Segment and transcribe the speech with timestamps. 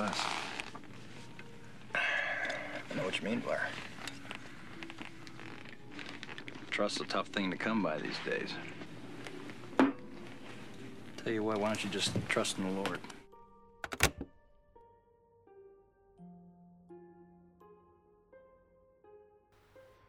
[0.00, 0.20] Russ.
[1.94, 3.64] I know what you mean, Blair.
[6.70, 8.50] Trust's a tough thing to come by these days.
[11.18, 13.00] Tell you what, why don't you just trust in the Lord?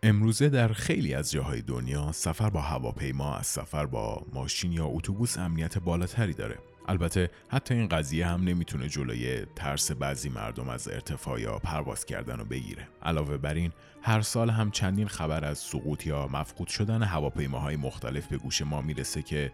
[0.03, 5.37] امروزه در خیلی از جاهای دنیا سفر با هواپیما از سفر با ماشین یا اتوبوس
[5.37, 11.41] امنیت بالاتری داره البته حتی این قضیه هم نمی‌تونه جلوی ترس بعضی مردم از ارتفاع
[11.41, 12.87] یا پرواز کردن رو بگیره.
[13.03, 13.71] علاوه بر این
[14.01, 18.81] هر سال هم چندین خبر از سقوط یا مفقود شدن هواپیماهای مختلف به گوش ما
[18.81, 19.51] می‌رسه که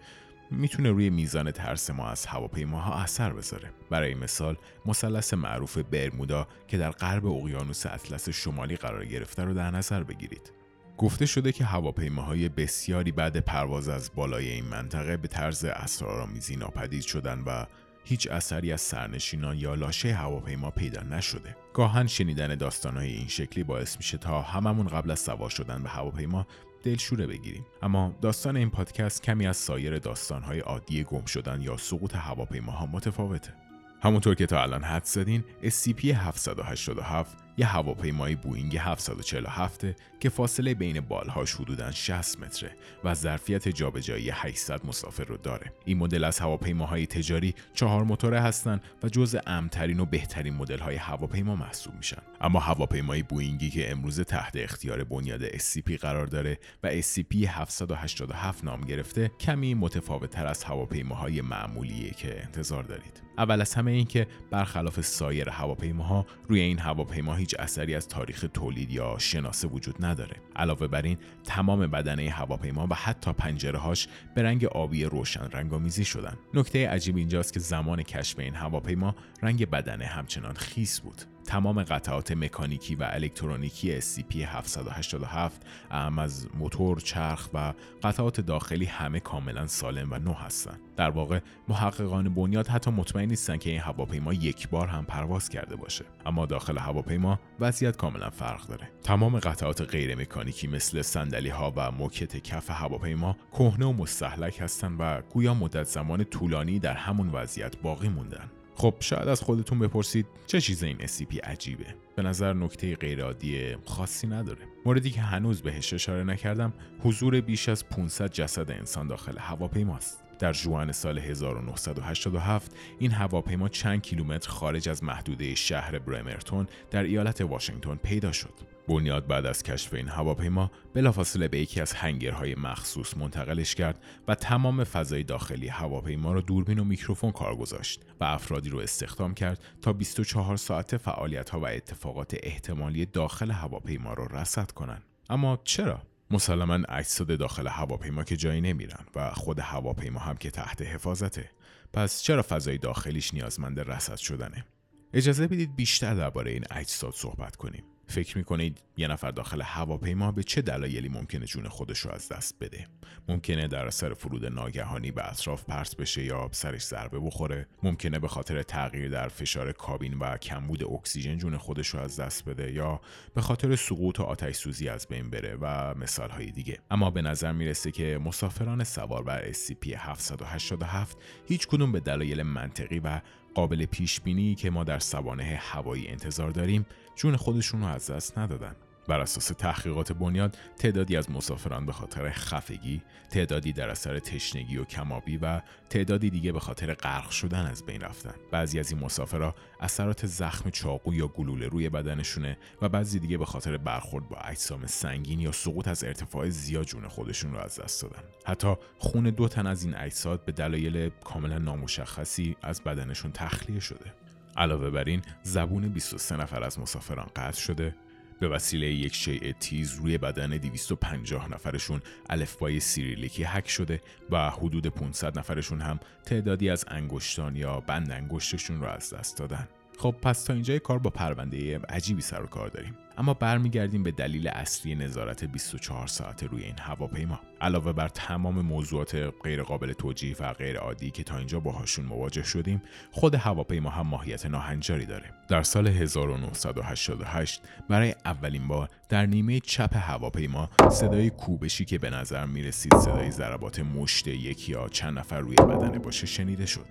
[0.51, 3.69] می‌تونه روی میزان ترس ما از هواپیماها اثر بذاره.
[3.89, 9.71] برای مثال مثلث معروف برمودا که در غرب اقیانوس اطلس شمالی قرار گرفته رو در
[9.71, 10.56] نظر بگیرید.
[10.97, 17.01] گفته شده که هواپیماهای بسیاری بعد پرواز از بالای این منطقه به طرز اسرارآمیزی ناپدید
[17.01, 17.65] شدن و
[18.03, 21.55] هیچ اثری از سرنشینان یا لاشه هواپیما پیدا نشده.
[21.73, 26.47] گاهن شنیدن داستانهای این شکلی باعث میشه تا هممون قبل از سوار شدن به هواپیما
[26.83, 32.15] دلشوره بگیریم اما داستان این پادکست کمی از سایر داستانهای عادی گم شدن یا سقوط
[32.15, 33.53] هواپیماها متفاوته
[34.01, 39.85] همونطور که تا الان حد زدین SCP 787 یه هواپیمای بوینگ 747
[40.19, 42.71] که فاصله بین بالهاش حدوداً 60 متره
[43.03, 45.73] و ظرفیت جابجایی 800 مسافر رو داره.
[45.85, 51.55] این مدل از هواپیماهای تجاری چهار موتوره هستند و جزء امترین و بهترین مدل‌های هواپیما
[51.55, 52.21] محسوب میشن.
[52.41, 58.81] اما هواپیمای بوینگی که امروز تحت اختیار بنیاد SCP قرار داره و SCP 787 نام
[58.81, 63.21] گرفته کمی متفاوت تر از هواپیماهای معمولیه که انتظار دارید.
[63.37, 68.45] اول از همه این که برخلاف سایر هواپیماها روی این هواپیما هیچ اثری از تاریخ
[68.53, 70.35] تولید یا شناسه وجود نداره.
[70.55, 76.05] علاوه بر این تمام بدنه هواپیما و حتی پنجره هاش به رنگ آبی روشن رنگامیزی
[76.05, 76.37] شدن.
[76.53, 81.21] نکته عجیب اینجاست که زمان کشف این هواپیما رنگ بدنه همچنان خیس بود.
[81.47, 85.51] تمام قطعات مکانیکی و الکترونیکی SCP-787
[85.91, 90.79] اهم از موتور، چرخ و قطعات داخلی همه کاملا سالم و نو هستند.
[90.97, 95.75] در واقع محققان بنیاد حتی مطمئن نیستند که این هواپیما یک بار هم پرواز کرده
[95.75, 96.05] باشه.
[96.25, 98.89] اما داخل هواپیما وضعیت کاملا فرق داره.
[99.03, 104.95] تمام قطعات غیر مکانیکی مثل صندلی ها و موکت کف هواپیما کهنه و مستحلک هستند
[104.99, 108.49] و گویا مدت زمان طولانی در همون وضعیت باقی موندن.
[108.79, 114.27] خب شاید از خودتون بپرسید چه چیز این SCP عجیبه؟ به نظر نکته غیرعادی خاصی
[114.27, 114.59] نداره.
[114.85, 120.23] موردی که هنوز بهش اشاره نکردم حضور بیش از 500 جسد انسان داخل هواپیماست.
[120.39, 127.41] در جوان سال 1987 این هواپیما چند کیلومتر خارج از محدوده شهر برمرتون در ایالت
[127.41, 128.76] واشنگتن پیدا شد.
[128.87, 134.35] بنیاد بعد از کشف این هواپیما بلافاصله به یکی از هنگرهای مخصوص منتقلش کرد و
[134.35, 139.63] تمام فضای داخلی هواپیما را دوربین و میکروفون کار گذاشت و افرادی رو استخدام کرد
[139.81, 145.03] تا 24 ساعت فعالیت ها و اتفاقات احتمالی داخل هواپیما را رصد کنند.
[145.29, 146.01] اما چرا؟
[146.31, 151.51] مسلما اجساد داخل هواپیما که جایی نمیرن و خود هواپیما هم که تحت حفاظته
[151.93, 154.65] پس چرا فضای داخلیش نیازمند رصد شدنه
[155.13, 160.43] اجازه بدید بیشتر درباره این اجساد صحبت کنیم فکر می‌کنید یه نفر داخل هواپیما به
[160.43, 162.87] چه دلایلی ممکنه جون خودش رو از دست بده؟
[163.27, 168.27] ممکنه در اثر فرود ناگهانی به اطراف پرت بشه یا سرش ضربه بخوره؟ ممکنه به
[168.27, 173.01] خاطر تغییر در فشار کابین و کمبود اکسیژن جون خودش رو از دست بده یا
[173.35, 176.79] به خاطر سقوط و آتش سوزی از بین بره و مثال های دیگه.
[176.91, 181.17] اما به نظر می‌رسه که مسافران سوار بر SCP 787
[181.47, 183.21] هیچ کدوم به دلایل منطقی و
[183.57, 186.85] قابل پیش بینی که ما در سوانه هوایی انتظار داریم
[187.15, 188.75] جون خودشون رو از دست ندادن.
[189.07, 194.83] بر اساس تحقیقات بنیاد تعدادی از مسافران به خاطر خفگی، تعدادی در اثر تشنگی و
[194.83, 198.33] کمابی و تعدادی دیگه به خاطر غرق شدن از بین رفتن.
[198.51, 203.45] بعضی از این مسافرها اثرات زخم چاقو یا گلوله روی بدنشونه و بعضی دیگه به
[203.45, 208.01] خاطر برخورد با اجسام سنگین یا سقوط از ارتفاع زیاد جون خودشون رو از دست
[208.01, 208.23] دادن.
[208.45, 214.13] حتی خون دو تن از این اجساد به دلایل کاملا نامشخصی از بدنشون تخلیه شده.
[214.57, 217.95] علاوه بر این زبون 23 نفر از مسافران قطع شده
[218.39, 224.87] به وسیله یک شیء تیز روی بدن 250 نفرشون الفبای سیریلیکی حک شده و حدود
[224.87, 229.67] 500 نفرشون هم تعدادی از انگشتان یا بند انگشتشون رو از دست دادن.
[229.97, 234.11] خب پس تا اینجای کار با پرونده عجیبی سر و کار داریم اما برمیگردیم به
[234.11, 237.39] دلیل اصلی نظارت 24 ساعته روی این هواپیما.
[237.61, 242.81] علاوه بر تمام موضوعات غیرقابل توجیه و غیر عادی که تا اینجا باهاشون مواجه شدیم
[243.11, 245.25] خود هواپیما هم ماهیت ناهنجاری داره.
[245.47, 252.45] در سال 1988 برای اولین بار در نیمه چپ هواپیما صدای کوبشی که به نظر
[252.45, 256.85] می‌رسید صدای ضربات مشت یک یا چند نفر روی بدنه باشه شنیده شد.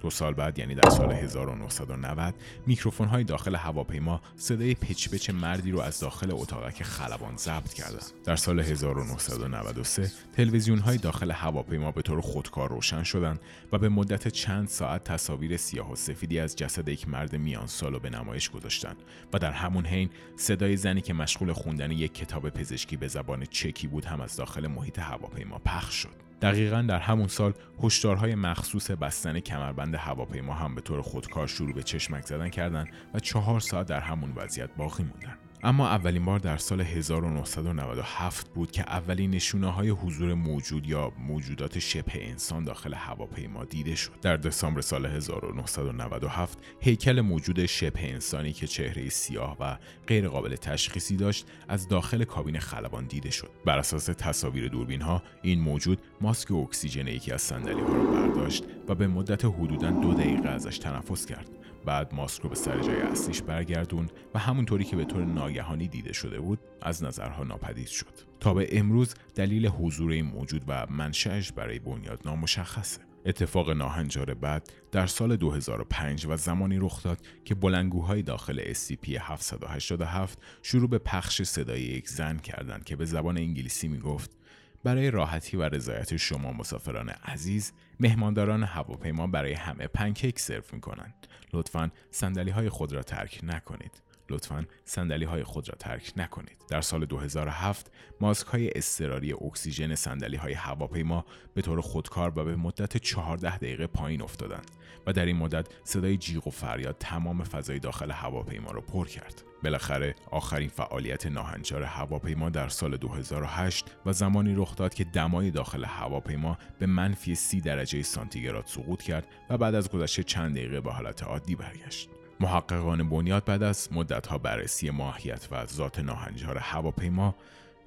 [0.00, 2.34] دو سال بعد یعنی در سال 1990
[2.66, 5.30] میکروفون های داخل هواپیما صدای پچ پچ
[5.70, 8.02] مردی رو از داخل اتاقک خلبان ضبط کردند.
[8.24, 13.40] در سال 1993 تلویزیون های داخل هواپیما به طور خودکار روشن شدند
[13.72, 17.98] و به مدت چند ساعت تصاویر سیاه و سفیدی از جسد یک مرد میان سالو
[17.98, 18.96] به نمایش گذاشتند
[19.32, 23.86] و در همون حین صدای زنی که مشغول خوندن یک کتاب پزشکی به زبان چکی
[23.86, 26.30] بود هم از داخل محیط هواپیما پخش شد.
[26.42, 27.52] دقیقا در همون سال
[27.82, 33.18] هشدارهای مخصوص بستن کمربند هواپیما هم به طور خودکار شروع به چشمک زدن کردند و
[33.18, 35.36] چهار ساعت در همون وضعیت باقی موندن.
[35.62, 41.78] اما اولین بار در سال 1997 بود که اولین نشونه های حضور موجود یا موجودات
[41.78, 44.10] شبه انسان داخل هواپیما دیده شد.
[44.22, 49.76] در دسامبر سال 1997 هیکل موجود شبه انسانی که چهره سیاه و
[50.06, 53.50] غیر قابل تشخیصی داشت از داخل کابین خلبان دیده شد.
[53.64, 58.64] بر اساس تصاویر دوربین ها این موجود ماسک اکسیژن یکی از صندلی ها را برداشت
[58.88, 61.59] و به مدت حدوداً دو دقیقه ازش تنفس کرد.
[61.84, 66.12] بعد ماسک رو به سر جای اصلیش برگردون و همونطوری که به طور ناگهانی دیده
[66.12, 68.30] شده بود از نظرها ناپدید شد.
[68.40, 73.00] تا به امروز دلیل حضور این موجود و منشأش برای بنیاد نامشخصه.
[73.26, 80.30] اتفاق ناهنجار بعد در سال 2005 و زمانی رخ داد که بلنگوهای داخل SCP-787
[80.62, 84.39] شروع به پخش صدای یک زن کردند که به زبان انگلیسی می گفت
[84.84, 91.26] برای راحتی و رضایت شما مسافران عزیز مهمانداران هواپیما برای همه پنکیک سرو می کنند
[91.52, 94.02] لطفا صندلی های خود را ترک نکنید.
[94.30, 100.36] لطفا صندلی های خود را ترک نکنید در سال 2007 ماسک های اضطراری اکسیژن صندلی
[100.36, 101.24] های هواپیما
[101.54, 104.70] به طور خودکار و به مدت 14 دقیقه پایین افتادند
[105.06, 109.42] و در این مدت صدای جیغ و فریاد تمام فضای داخل هواپیما را پر کرد
[109.64, 115.84] بالاخره آخرین فعالیت ناهنجار هواپیما در سال 2008 و زمانی رخ داد که دمای داخل
[115.84, 120.92] هواپیما به منفی 30 درجه سانتیگراد سقوط کرد و بعد از گذشته چند دقیقه به
[120.92, 122.19] حالت عادی برگشت.
[122.40, 127.34] محققان بنیاد بعد از مدتها بررسی ماهیت و ذات ناهنجار هواپیما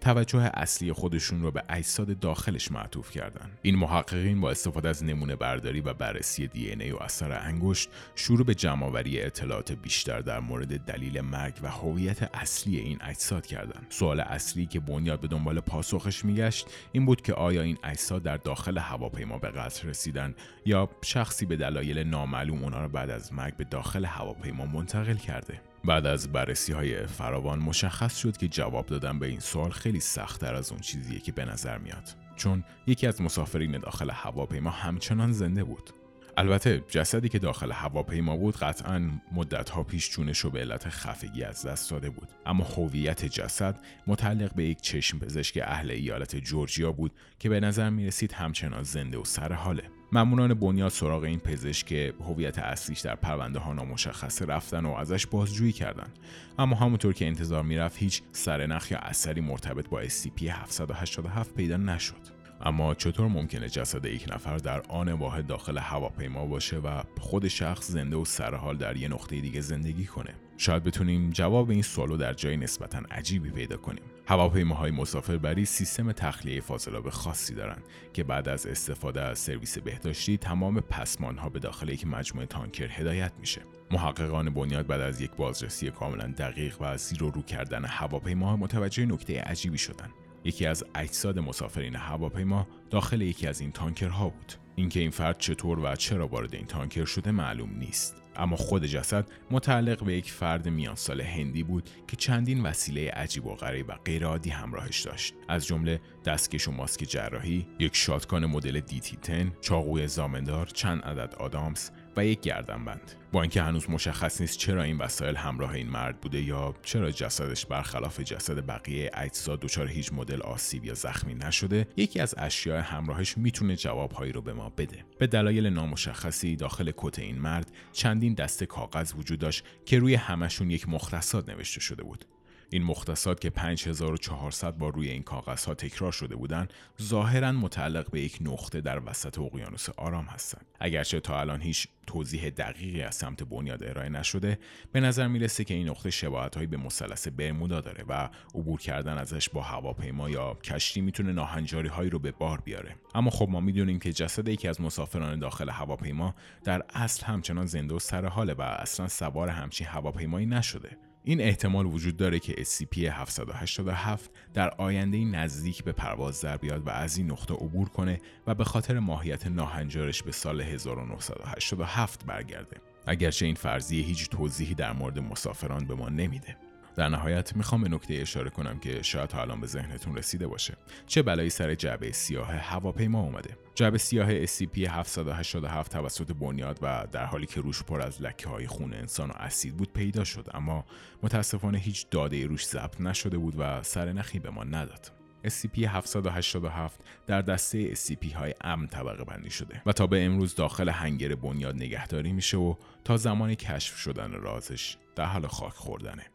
[0.04, 3.50] توجه اصلی خودشون رو به اجساد داخلش معطوف کردن.
[3.62, 8.46] این محققین با استفاده از نمونه برداری و بررسی دی ای و اثر انگشت شروع
[8.46, 13.86] به جمعآوری اطلاعات بیشتر در مورد دلیل مرگ و هویت اصلی این اجساد کردند.
[13.90, 18.38] سوال اصلی که بنیاد به دنبال پاسخش میگشت این بود که آیا این اجساد در
[18.38, 20.36] داخل هواپیما به قتل رسیدن
[20.66, 25.73] یا شخصی به دلایل نامعلوم اونا رو بعد از مرگ به داخل هواپیما منتقل کرده؟
[25.86, 30.56] بعد از بررسی های فراوان مشخص شد که جواب دادن به این سوال خیلی سختتر
[30.56, 32.16] از اون چیزیه که به نظر میاد.
[32.36, 35.90] چون یکی از مسافرین داخل هواپیما همچنان زنده بود.
[36.38, 41.66] البته جسدی که داخل هواپیما بود قطعا مدتها پیش جونش رو به علت خفگی از
[41.66, 42.30] دست داده بود.
[42.46, 47.90] اما هویت جسد متعلق به یک چشم پزشک اهل ایالت جورجیا بود که به نظر
[47.90, 53.00] می رسید همچنان زنده و سر حاله ماموران بنیاد سراغ این پزشک که هویت اصلیش
[53.00, 56.20] در پرونده ها نامشخصه رفتن و ازش بازجویی کردند
[56.60, 62.43] اما همونطور که انتظار می‌رفت هیچ سرنخ یا اثری مرتبط با SCP 787 پیدا نشد.
[62.66, 67.92] اما چطور ممکنه جسد یک نفر در آن واحد داخل هواپیما باشه و خود شخص
[67.92, 72.34] زنده و سرحال در یه نقطه دیگه زندگی کنه؟ شاید بتونیم جواب این سوالو در
[72.34, 74.04] جای نسبتا عجیبی پیدا کنیم.
[74.26, 80.80] هواپیماهای مسافربری سیستم تخلیه فاضلاب خاصی دارند که بعد از استفاده از سرویس بهداشتی تمام
[80.80, 83.62] پسمانها به داخل یک مجموعه تانکر هدایت میشه.
[83.92, 89.06] محققان بنیاد بعد از یک بازرسی کاملا دقیق و زیر و رو کردن هواپیما متوجه
[89.06, 94.54] نکته عجیبی شدند یکی از اجساد مسافرین هواپیما داخل یکی از این تانکرها بود.
[94.76, 98.24] اینکه این فرد چطور و چرا وارد این تانکر شده معلوم نیست.
[98.36, 103.46] اما خود جسد متعلق به یک فرد میان سال هندی بود که چندین وسیله عجیب
[103.46, 105.34] و غریب و غیرعادی همراهش داشت.
[105.48, 111.36] از جمله دستکش و ماسک جراحی یک شاتگان مدل دیتی 10 چاقوی زامندار چند عدد
[111.36, 113.12] آدامس و یک گردنبند.
[113.32, 117.66] با اینکه هنوز مشخص نیست چرا این وسایل همراه این مرد بوده یا چرا جسدش
[117.66, 123.38] برخلاف جسد بقیه اجساد دچار هیچ مدل آسیب یا زخمی نشده یکی از اشیاء همراهش
[123.38, 125.06] می‌تونه جوابهایی رو به ما بده.
[125.20, 130.72] به دلایل نامشخصی داخل کت این مرد چندین دسته کاغذ وجود داشت که روی همشون
[130.72, 132.26] یک مختصات نوشته شده بود.
[132.74, 138.22] این مختصات که 5400 بار روی این کاغذ ها تکرار شده بودند ظاهرا متعلق به
[138.22, 140.66] یک نقطه در وسط اقیانوس آرام هستند.
[140.80, 144.60] اگرچه تا الان هیچ توضیح دقیقی از سمت بنیاد ارائه نشده
[144.92, 149.50] به نظر می‌رسه که این نقطه شباهت به مثلث برمودا داره و عبور کردن ازش
[149.50, 152.96] با هواپیما یا کشتی می‌تونه ناهنجاری هایی رو به بار بیاره.
[153.16, 157.96] اما خب ما می‌دونیم که جسد یکی از مسافران داخل هواپیما در اصل همچنان زنده
[157.96, 160.98] و سر حاله و اصلا سوار همچین هواپیمایی نشده.
[161.26, 164.20] این احتمال وجود داره که SCP-787
[164.54, 168.64] در آینده نزدیک به پرواز در بیاد و از این نقطه عبور کنه و به
[168.64, 172.78] خاطر ماهیت ناهنجارش به سال 1987 برگرده.
[173.06, 176.58] اگرچه این فرضیه هیچ توضیحی در مورد مسافران به ما نمیده.
[176.96, 180.78] در نهایت می‌خوام به نکته اشاره کنم که شاید تا الان به ذهنتون رسیده باشه.
[181.08, 187.26] چه بلایی سر جعبه سیاه هواپیما اومده؟ جعبه سیاه SCP 787 توسط بنیاد و در
[187.26, 190.86] حالی که روش پر از لکه های خون انسان و اسید بود پیدا شد اما
[191.24, 195.12] متاسفانه هیچ داده روش ضبط نشده بود و سر نخی به ما نداد.
[195.48, 200.90] SCP 787 در دسته SCP های امن طبقه بندی شده و تا به امروز داخل
[200.90, 206.33] هنگر بنیاد نگهداری میشه و تا زمان کشف شدن رازش در حال خاک خوردنه.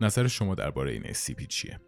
[0.00, 1.80] نظر شما درباره این SCP چیه؟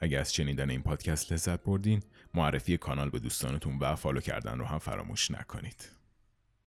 [0.00, 2.02] اگر از شنیدن این پادکست لذت بردین
[2.34, 5.88] معرفی کانال به دوستانتون و فالو کردن رو هم فراموش نکنید